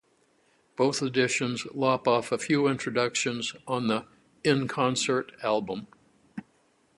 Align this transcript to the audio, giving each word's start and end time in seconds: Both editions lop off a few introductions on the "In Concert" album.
Both 0.75 1.03
editions 1.03 1.61
lop 1.65 2.07
off 2.07 2.31
a 2.31 2.39
few 2.39 2.65
introductions 2.67 3.53
on 3.67 3.85
the 3.85 4.07
"In 4.43 4.67
Concert" 4.67 5.31
album. 5.43 5.85